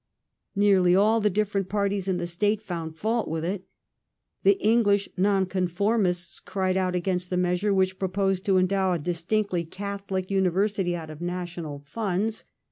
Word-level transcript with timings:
Nearly 0.55 0.95
all 0.95 1.21
the 1.21 1.29
different 1.29 1.69
parties 1.69 2.07
in 2.07 2.17
the 2.17 2.25
State 2.25 2.63
found 2.63 2.95
fault 2.97 3.27
with 3.27 3.45
it. 3.45 3.67
The 4.41 4.59
English 4.59 5.07
Nonconformists 5.15 6.39
cried 6.39 6.75
out 6.75 6.95
against 6.95 7.29
the 7.29 7.37
measure 7.37 7.71
\yhich 7.71 7.99
proposed 7.99 8.43
to 8.45 8.57
endow 8.57 8.93
a 8.93 8.97
distinctly 8.97 9.63
Catholic 9.63 10.31
university 10.31 10.95
out 10.95 11.11
of 11.11 11.21
national 11.21 11.83
funds. 11.85 12.43